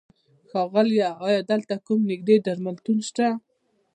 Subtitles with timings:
[0.49, 1.09] ښاغيله!
[1.25, 3.27] ايا دلته کوم نيږدې درملتون شته؟